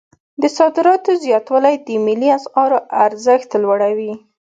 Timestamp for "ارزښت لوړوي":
3.05-4.13